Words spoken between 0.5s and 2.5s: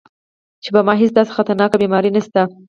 چې پۀ ما هېڅ داسې خطرناکه بيماري نشته-